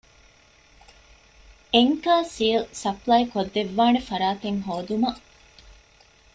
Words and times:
އެންކަރ 1.73 2.21
ސީލް 2.33 2.65
ސަޕްލައިކޮށްދެއްވާނެ 2.81 3.99
ފަރާތެެއް 4.09 4.61
ހޯދުމަށް 4.67 5.21